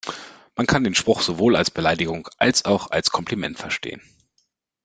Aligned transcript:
Man 0.55 0.65
kann 0.65 0.83
den 0.83 0.95
Spruch 0.95 1.21
sowohl 1.21 1.55
als 1.55 1.69
Beleidigung 1.69 2.27
als 2.39 2.65
auch 2.65 2.89
als 2.89 3.11
Kompliment 3.11 3.59
verstehen. 3.59 4.01